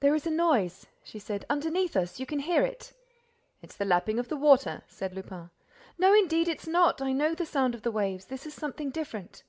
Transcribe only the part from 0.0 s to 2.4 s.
"There is a noise," she said. "Underneath us.—You can